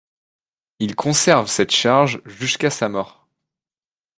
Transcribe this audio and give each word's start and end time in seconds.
Il 0.79 0.95
conserve 0.95 1.45
cette 1.45 1.69
charge 1.69 2.23
jusqu'à 2.25 2.71
sa 2.71 2.89
mort. 2.89 3.27